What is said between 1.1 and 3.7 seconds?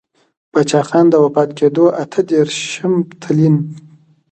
وفــات کـېـدو اته درېرشم تـلـيـن.